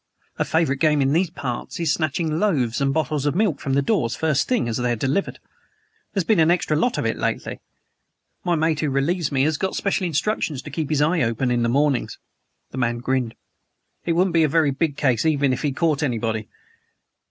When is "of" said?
3.27-3.35, 6.97-7.05